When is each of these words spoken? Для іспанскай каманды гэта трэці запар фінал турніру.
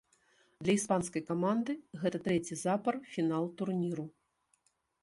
Для 0.67 0.73
іспанскай 0.77 1.23
каманды 1.29 1.75
гэта 2.05 2.17
трэці 2.29 2.59
запар 2.65 2.93
фінал 3.13 3.43
турніру. 3.63 4.05